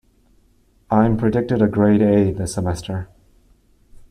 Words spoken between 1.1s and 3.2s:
predicted a grade A this semester.